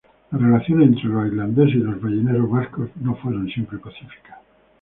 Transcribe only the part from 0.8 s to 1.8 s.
entre los islandeses y